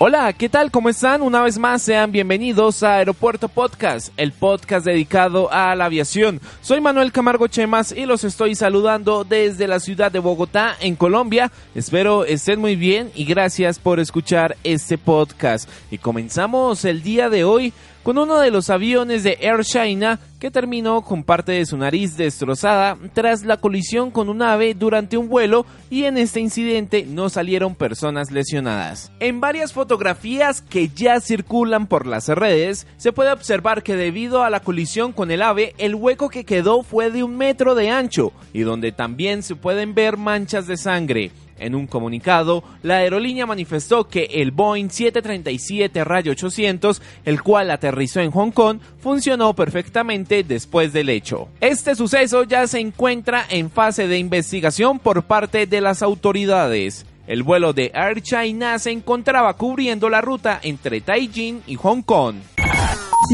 [0.00, 0.70] Hola, ¿qué tal?
[0.70, 1.22] ¿Cómo están?
[1.22, 6.40] Una vez más, sean bienvenidos a Aeropuerto Podcast, el podcast dedicado a la aviación.
[6.62, 11.50] Soy Manuel Camargo Chemas y los estoy saludando desde la ciudad de Bogotá, en Colombia.
[11.74, 15.68] Espero estén muy bien y gracias por escuchar este podcast.
[15.90, 20.50] Y comenzamos el día de hoy con uno de los aviones de Air China que
[20.50, 25.28] terminó con parte de su nariz destrozada tras la colisión con un ave durante un
[25.28, 29.10] vuelo y en este incidente no salieron personas lesionadas.
[29.20, 34.50] En varias fotografías que ya circulan por las redes se puede observar que debido a
[34.50, 38.32] la colisión con el ave el hueco que quedó fue de un metro de ancho
[38.52, 41.32] y donde también se pueden ver manchas de sangre.
[41.58, 48.50] En un comunicado, la aerolínea manifestó que el Boeing 737-800, el cual aterrizó en Hong
[48.50, 51.48] Kong, funcionó perfectamente después del hecho.
[51.60, 57.06] Este suceso ya se encuentra en fase de investigación por parte de las autoridades.
[57.26, 62.36] El vuelo de Air China se encontraba cubriendo la ruta entre Taiyín y Hong Kong.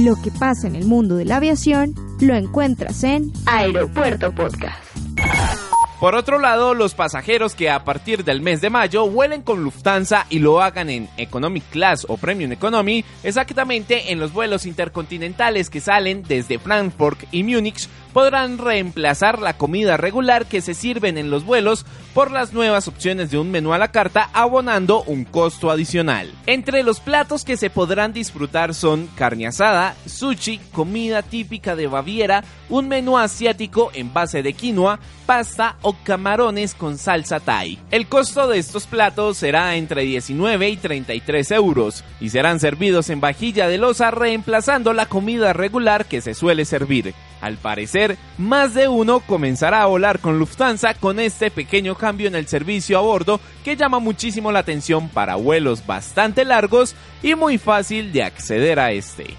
[0.02, 4.82] Lo que pasa en el mundo de la aviación lo encuentras en Aeropuerto Podcast.
[6.00, 10.26] Por otro lado, los pasajeros que a partir del mes de mayo vuelen con Lufthansa
[10.28, 15.80] y lo hagan en Economic Class o Premium Economy, exactamente en los vuelos intercontinentales que
[15.80, 21.44] salen desde Frankfurt y Múnich, podrán reemplazar la comida regular que se sirven en los
[21.44, 21.84] vuelos
[22.14, 26.32] por las nuevas opciones de un menú a la carta abonando un costo adicional.
[26.46, 32.44] Entre los platos que se podrán disfrutar son carne asada, sushi, comida típica de Baviera,
[32.68, 37.80] un menú asiático en base de quinoa, pasta o camarones con salsa thai.
[37.90, 43.20] El costo de estos platos será entre 19 y 33 euros y serán servidos en
[43.20, 47.12] vajilla de losa reemplazando la comida regular que se suele servir.
[47.40, 47.58] Al
[48.38, 52.98] más de uno comenzará a volar con Lufthansa con este pequeño cambio en el servicio
[52.98, 58.22] a bordo que llama muchísimo la atención para vuelos bastante largos y muy fácil de
[58.22, 59.36] acceder a este.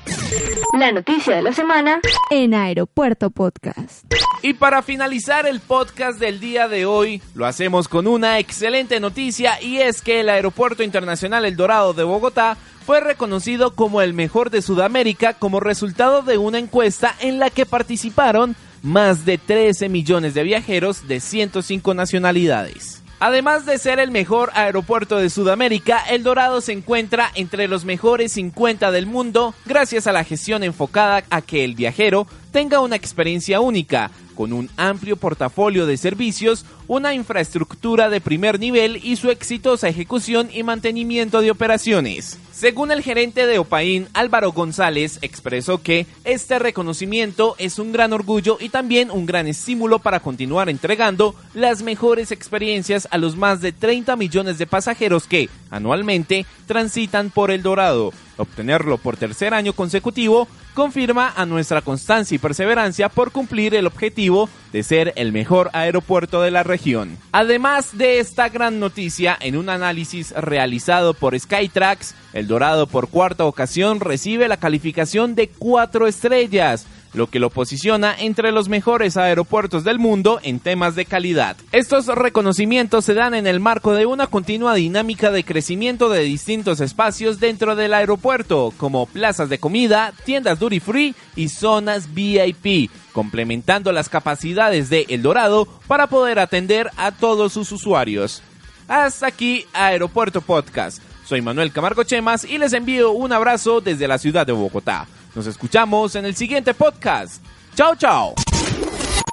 [0.78, 4.06] La noticia de la semana en Aeropuerto Podcast.
[4.42, 9.62] Y para finalizar el podcast del día de hoy, lo hacemos con una excelente noticia
[9.62, 14.52] y es que el Aeropuerto Internacional El Dorado de Bogotá fue reconocido como el mejor
[14.52, 20.34] de Sudamérica como resultado de una encuesta en la que participaron más de 13 millones
[20.34, 23.05] de viajeros de 105 nacionalidades.
[23.20, 28.34] Además de ser el mejor aeropuerto de Sudamérica, El Dorado se encuentra entre los mejores
[28.34, 33.62] 50 del mundo gracias a la gestión enfocada a que el viajero tenga una experiencia
[33.62, 39.88] única, con un amplio portafolio de servicios, una infraestructura de primer nivel y su exitosa
[39.88, 42.38] ejecución y mantenimiento de operaciones.
[42.52, 48.58] Según el gerente de Opaín, Álvaro González, expresó que este reconocimiento es un gran orgullo
[48.62, 53.72] y también un gran estímulo para continuar entregando las mejores experiencias a los más de
[53.72, 58.14] 30 millones de pasajeros que, anualmente, transitan por El Dorado.
[58.38, 64.50] Obtenerlo por tercer año consecutivo confirma a nuestra constancia y perseverancia por cumplir el objetivo
[64.74, 67.18] de ser el mejor aeropuerto de la región.
[67.32, 73.46] Además de esta gran noticia, en un análisis realizado por Skytrax, El Dorado por cuarta
[73.46, 79.84] ocasión recibe la calificación de 4 estrellas lo que lo posiciona entre los mejores aeropuertos
[79.84, 81.58] del mundo en temas de calidad.
[81.72, 86.82] Estos reconocimientos se dan en el marco de una continua dinámica de crecimiento de distintos
[86.82, 93.92] espacios dentro del aeropuerto, como plazas de comida, tiendas duty free y zonas VIP, complementando
[93.92, 98.42] las capacidades de El Dorado para poder atender a todos sus usuarios.
[98.88, 101.02] Hasta aquí Aeropuerto Podcast.
[101.26, 105.08] Soy Manuel Camargo Chemas y les envío un abrazo desde la ciudad de Bogotá.
[105.36, 107.44] Nos escuchamos en el siguiente podcast.
[107.76, 108.34] Chao, chao.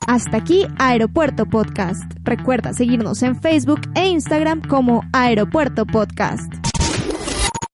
[0.08, 2.02] Hasta aquí Aeropuerto Podcast.
[2.24, 6.61] Recuerda seguirnos en Facebook e Instagram como Aeropuerto Podcast.